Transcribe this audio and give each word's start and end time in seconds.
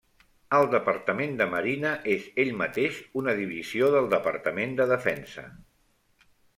El 0.59 0.63
Departament 0.69 1.35
de 1.41 1.47
Marina 1.51 1.91
és 2.15 2.25
ell 2.45 2.51
mateix 2.63 2.99
una 3.23 3.37
divisió 3.43 3.93
del 3.99 4.13
Departament 4.19 4.77
de 4.83 4.93
Defensa. 4.97 5.49